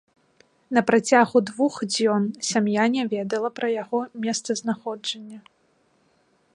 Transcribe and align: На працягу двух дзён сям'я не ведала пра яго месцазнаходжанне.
На 0.77 0.81
працягу 0.89 1.37
двух 1.49 1.75
дзён 1.93 2.23
сям'я 2.49 2.83
не 2.97 3.03
ведала 3.13 3.49
пра 3.61 3.67
яго 3.83 3.99
месцазнаходжанне. 4.25 5.39